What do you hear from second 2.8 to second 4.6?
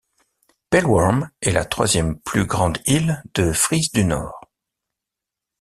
île de Frise-du-Nord.